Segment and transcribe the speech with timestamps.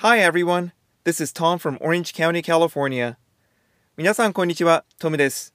[0.00, 0.70] Hi everyone,
[1.02, 3.16] this is Tom from Orange County, California.
[3.96, 5.52] 皆さんこんにちは、トムです。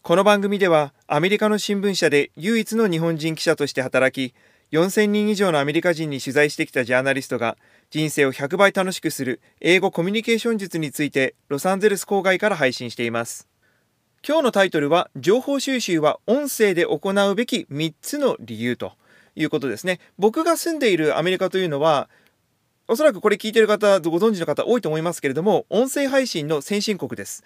[0.00, 4.34] この番組ではアメリカの新聞社で唯一の日本人記者として働き、
[4.72, 7.58] 4000人以上のアメリカ人に取材してきたジャーナリストが
[7.90, 13.46] 人生を100倍楽しくする英語コミュニケーション術についてロサンゼルス郊外から配信しています。
[14.26, 18.94] 今日のタイトルは情報収集は音声で行うべき3つの理由と
[19.34, 20.00] いうことですね。
[20.18, 22.08] 僕が住んでいるアメリカというのは
[22.88, 27.42] おそらくこれ聞いてる方ご存知の方多いと思いますけれども音声配信の先進国です。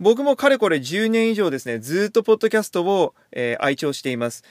[0.00, 4.44] 僕もかれこれ10年以上ですねずっとポッドキャストを、えー愛聴しています。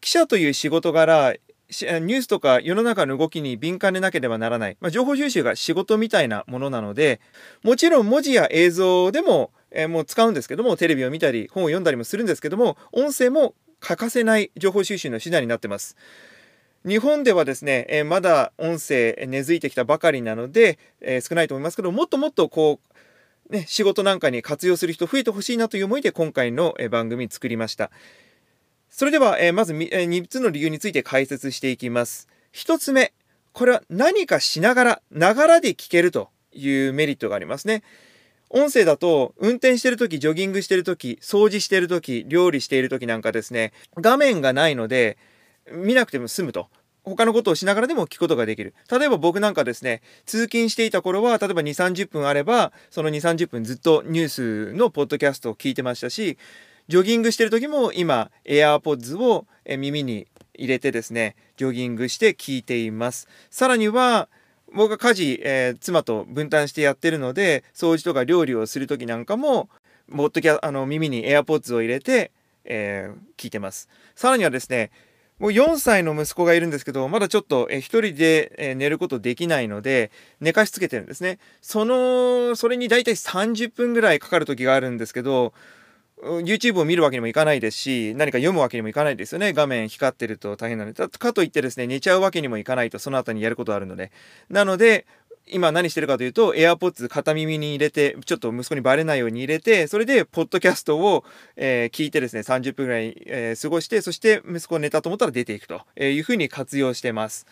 [0.00, 7.20] 記者という仕事柄ニュースとか世の中の動きに敏感でなければならない、まあ、情報収集が仕事みたいなものなので
[7.62, 15.96] もちろん文字や映像でも、えーもう使うんですけどもテレビを見たり本を読んだりもするんですけども音声も欠かせない情報収集の手段になってます。
[16.86, 22.80] 日本ではですね、えまだ音声根付いてきたばかりなので、え少ないと思いますけどもっともっとこ
[23.50, 27.90] う、ね、仕事なんかに活用する人増えてほしいなという思いで今回の番組作りました。
[28.88, 32.28] それでは、えまず3つの理由について解説していきます。
[32.54, 33.12] 1つ目、
[33.52, 37.82] これは何かしながら、ながらで聞けるというメリットがありますね。
[38.48, 45.18] 音声だと運転してる時ジョギングしてる時掃除してる時料理している時なんかですね画面がないので
[45.72, 46.68] 見なくても済むと。
[47.02, 48.74] 他のことをしながらでも聞くことができる。
[48.90, 56.36] 例えば僕なんかですね通勤していた頃は例えば2 3 0分あればその2 3 0分ずっとニュースのポッドキャストを聞いてましたし
[56.88, 59.46] ジョギングしてる時も今 AirPods を
[59.78, 63.28] 耳に入れてですねジョギングして聞いています。
[63.50, 64.28] さらには
[64.72, 69.68] 僕が家事、えー妻と分担してやってるので掃除とか料理をする時なんかも
[70.14, 72.30] ポッドキャあの耳に AirPods を入れて、
[72.64, 73.88] えー聞いてます。
[74.14, 74.90] さらにはですね
[75.40, 81.38] もう4歳の息子がいるんですけどまだちょっとえー一人で寝ることできないので寝かしつけてるんですね。
[81.62, 85.54] そのそれに大体30分ぐらいかかる時があるんですけど
[86.22, 89.54] YouTube を見るわけにもいかないですし何か読むわけにもいかないですよね。
[89.54, 91.08] 画面光ってると大変なので。
[91.08, 94.12] かといってですね寝ちゃうわけにもいかないとその後にやることあるので。
[94.50, 95.06] なので
[95.52, 101.24] 今何してるかというと AirPods 片耳に入れてちょっと息子にバレないように入れてそれでポッドキャストを、
[101.56, 107.46] えー聞いてですね30分ぐらい、えー過ごしてそして息子が寝たと思ったら出ていくというふうに活用してます。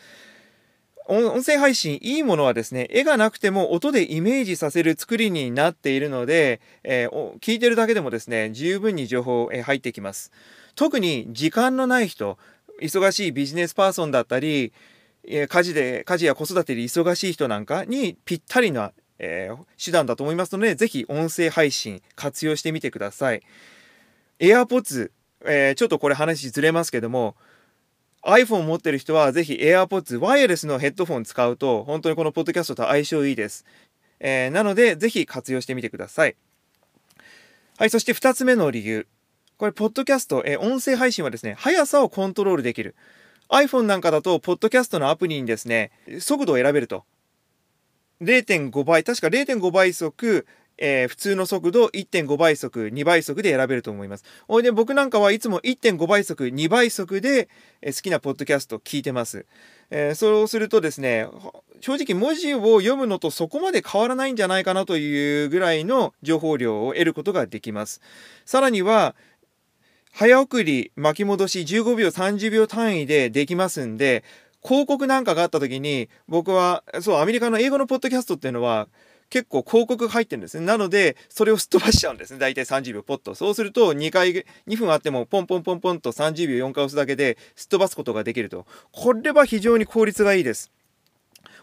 [1.11, 10.31] 音声配信いいものはですね絵がなくても音でイメージさせる作りになっているので、えー聞いてるだけでもですね十分に情報、えー入ってきます
[10.75, 12.39] 特に時間のない人
[12.81, 14.73] 忙しいビジネスパーソンだったり、
[15.31, 23.43] え家事で家事や子育てで忙しい人なんかにぴったりな、えー手段だと思いますのでぜひ音声配信活用してみてください。
[24.41, 25.11] AirPods、
[25.45, 27.37] えーちょっとこれ話ずれますけども
[28.23, 33.65] iPhone 持ってる人はぜひ AirPods ワイヤレスのヘッドフォン使うと本当にこのポッドキャストと相性いいです、
[34.21, 36.37] えーなのでぜひ活用してみてください。
[37.77, 39.07] はいそして2つ目の理由。
[39.57, 42.97] これポッドキャスト、え音声配信はですね速さをコントロールできる。
[43.51, 47.05] iPhone なんかだとポッドキャストのアプリにですね速度を選べると
[48.21, 50.47] 0.5倍確か0.5倍速
[50.79, 54.25] えー普通の速度1.5倍速2倍速で選べると思います。
[54.47, 57.49] おいで僕なんかはいつも1.5倍速2倍速で、
[57.83, 59.45] えー好きなポッドキャストを聞いてます。
[59.91, 61.27] えーそうするとですね
[61.81, 68.01] 正直文字を読むのとそこまで変わらないんじゃないかなというぐらいの情報量を得ることができます。
[68.45, 69.17] さらには
[70.13, 74.25] 早送り巻き戻し15秒30秒単位でできますんで
[74.63, 78.89] 広告なんかがあった時に僕はそうアメリカの英語のポッドキャストっていうのは
[79.31, 80.65] 結構広告入ってるんですね。
[80.65, 82.39] なのでそれをすっ飛ばしちゃうんですね。
[82.39, 88.67] 大体30秒ポッとそうすると2回2分あってもポンポンポンポンと30秒4回押すだけですっ飛ばすことができると。
[88.91, 90.73] これは非常に効率がいいです。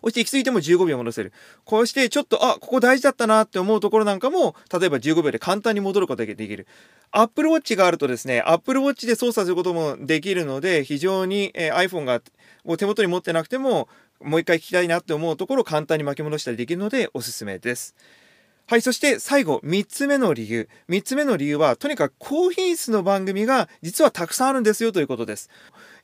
[0.02, 1.34] そして行き過ぎても15秒戻せる
[1.64, 6.68] こうしてちょっとあここ大事だったなって思うところなんかも例えば15秒で簡単に戻ることができる
[7.12, 12.22] Apple Watch があるとですね Apple Watch で操作することもできるので非常に、えー iPhone が
[12.64, 13.88] を手元に持ってなくても
[14.22, 17.96] もう一回聞きたいなって思うところを簡単に巻き戻したりできるのでおすすめです。
[18.68, 20.68] はい、そして最後、3つ目の理由。
[20.90, 25.52] 3つ目の理由は、とにかく高品質の番組が実はたくさんあるんですよということです。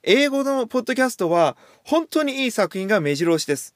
[0.04, 3.74] 英語のポッドキャストは本当にいい作品が目白押しです。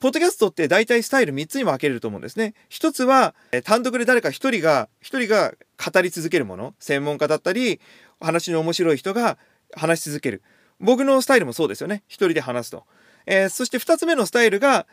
[0.00, 2.54] ポッドキャストって大体スタイル3つに分けれると思うんですね。
[2.68, 5.54] 一つはえ単独で誰か一人が一人が
[5.92, 7.80] 語り続けるもの、専門家だったり、
[8.20, 9.38] 話の面白い人が
[9.74, 10.42] 話し続ける。
[10.80, 12.02] 僕のスタイルもそうですよね。
[12.08, 12.84] 一人で話すと。
[13.26, 14.86] えーそして2つ目のスタイルが、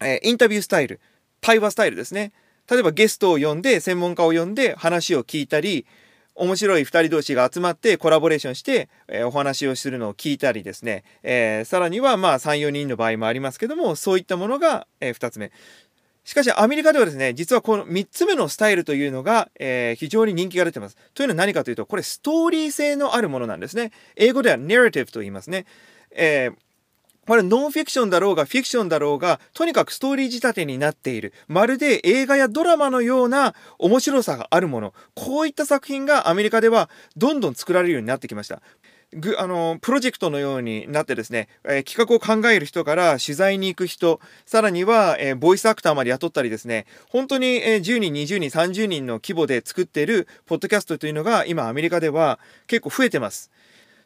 [0.00, 1.00] えーインタビュースタイル
[1.40, 2.32] 対話スタイルですね
[2.70, 5.86] 例えばゲストを呼んで専門家を呼んで話を聞いたり
[6.34, 15.52] 面白い2人同士が集まってコラボレーションして、えー、お話をするのを聞いたりですね、えー、さらにはまあ34人の場合もありますけどもそういったものが、えー、2つ目。
[16.22, 20.96] しかしアメリカではですね実はこの3つ目のスタイルというのが、え、非常に人気が出てます。
[21.14, 23.90] というのは何かというとこれストーリー性のあるものなんですね。
[24.16, 25.64] 英語では narrative と言いますね、
[26.12, 26.69] えー
[27.26, 31.32] これノンフィクションだろうがフィクションだろうがとにかくストーリー仕立てになっている。
[31.48, 34.94] まるで映画やドラマのような面白さがあるもの。
[35.14, 38.62] こういった作品がアメリカではどんどん作られるようになってきました。
[39.12, 52.38] ぐあのプロジェクトのようになってですね、えー、企画を考える人から取材に行く人さらには、えー、ボイスアクターまで雇ったりですね本当に、えー、10人20人30人の規模で作っているポッドキャストというのが今アメリカでは
[52.68, 53.50] 結構増えてます。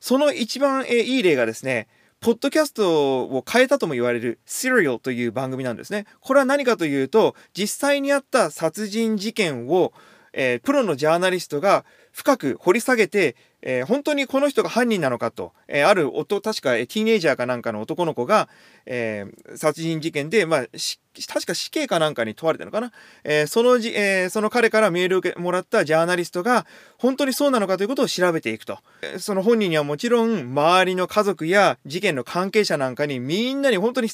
[0.01, 1.87] その一番、えー、いい例がですね
[2.25, 6.07] ポッドキャストを変えたとも言われる Serial という番組なんですね。
[6.21, 9.93] これは何かというと、実際にあった殺人事件を、
[10.33, 11.85] えー、プロのジャーナリストが
[12.15, 18.49] 深く掘り下げて、えー、本当にこの人が犯人なのかと、えー、ある夫確かティーネイジャーかなんかの男の子が、
[18.87, 22.93] えー、殺人事件で、まあ、確か死刑かなんかに問われたのかな、
[23.25, 26.67] えそのじ、えその彼からメールをもらったジャーナリストが
[26.99, 28.79] 本当にそうなのかということを調べていくと、
[29.19, 34.09] その本人にはもちろん周りの家族や事件の関係者なんかにみんなに本当に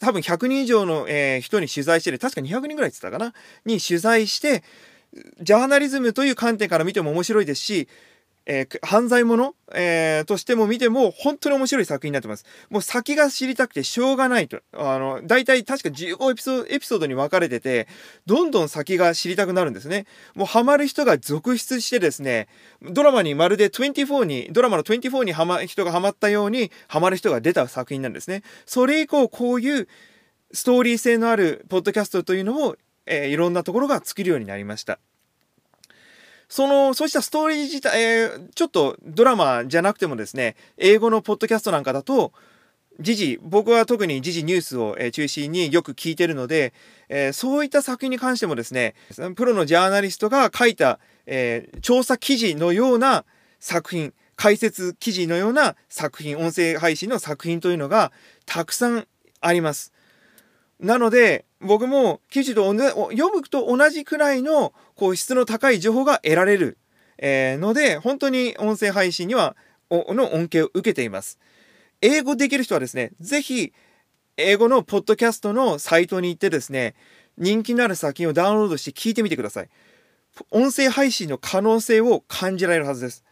[0.00, 3.32] 多分100人以上の、え人に取材してる確か200人ぐらいって言ってたかな。
[3.64, 4.62] に取材して
[5.40, 7.88] ジャーナリズムという観点から見ても面白いですし、
[8.46, 12.44] えー、犯罪者、えー、としても見ても本当に面白い作品になってます。
[12.68, 14.60] もう先が知りたくてしょうがないと。
[14.74, 17.88] あの、大体確か15エピソードエピソードに分かれてて、
[18.26, 20.06] どんどん先が知りたくなるんですね。
[20.34, 22.48] もうハマる人が続出してですね、
[22.82, 28.42] ドラマにまるで24に、ドラマの24にハマ人がハマったようにハマる人が出た作品なんですね。
[28.66, 29.88] それ以降こういう
[30.52, 32.76] ストーリー性のあるポッドキャストというのを
[33.06, 34.98] えー、いろんなところが作るようになりました。
[36.48, 42.32] その、そうしたストーリー自体、えー、ちょっとドラマじゃなくてもですね、英語のポッドキャストなんかだと、
[43.00, 46.72] 時事、僕は特に時事ニュースを、中心によく聞いてるので、
[47.08, 48.94] えー、そういった作品に関してもですね、
[49.34, 53.24] プロのジャーナリストが書いた、えー、調査記事のような
[53.58, 58.12] 作品、解説記事のような作品、音声配信の作品というのが
[58.46, 59.06] たくさん
[59.40, 59.93] あります。
[60.80, 66.78] なので、僕も記事と読むと同じくらいのこう質の高い情報が得られる、
[67.18, 69.56] えー、ので、本当に音声配信には
[69.90, 71.38] の恩恵を受けています。
[72.00, 73.72] 英語できる人はですね、ぜひ
[74.36, 76.94] 英語のポッドキャストのサイトに行ってですね、
[77.38, 79.68] 人気のある作品をダウンロードして聞いてみてください。
[80.50, 83.24] 音声配信の可能性を感じられるはずです。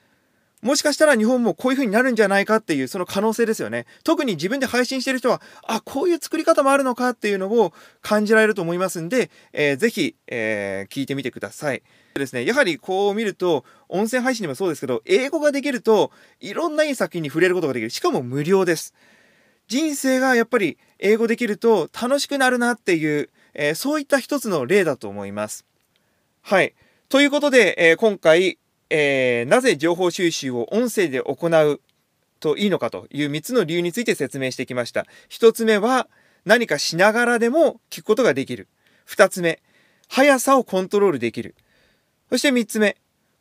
[0.63, 3.85] もしかしたら日本もこういう風になるんじゃないかっていうその可能性ですよね。
[4.05, 11.83] 特に自分で配信してる人は、あ、こういう作り方もあるのかっていうのを感じられると思いますんで、えー、ぜひ、えー、聞いてみてください。
[12.15, 17.91] ですね、やはりこう見ると、音声配信でもそうですけど、英語ができると、いろんないい作品に触れることができる。
[17.91, 18.95] しかも無料です。
[19.67, 25.65] 人生がやっぱり英語できると楽しくなるなっていう、えー、そういった一つの例だと思います。
[26.43, 26.75] はい。
[27.09, 28.59] ということで、えー、今回、
[28.95, 31.81] えー、なぜ情報収集を音声で行う
[32.41, 35.07] といいのかという3つの理由について説明してきました。
[35.31, 36.09] 1つ目は
[36.45, 38.69] 何かしながらでも聞くことができる。
[39.09, 39.63] 2つ目、
[40.09, 41.55] 速さをコントロールできる。
[42.29, 42.99] そして3つ目、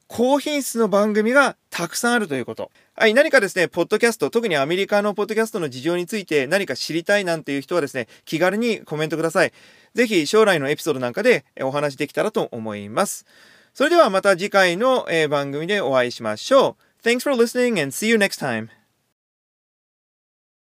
[0.08, 2.72] 高品質の番組がたくさんあるということ。
[2.96, 9.52] はい、何かですね、ポッドキャスト、特にアメリカのポッドキャストの事情について何か知りたいなんていう人はですね、気軽にコメントください。
[9.96, 13.26] ぜひ将来のエピソードなんかでお話できたらと思います。
[13.74, 17.08] それではまた次回の、番組でお会いしましょう。
[17.08, 18.81] Thanks for listening and see you next time.